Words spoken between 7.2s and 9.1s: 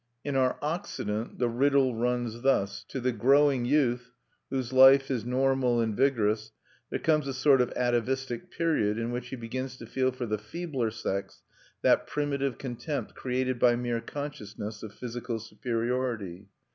a sort of atavistic period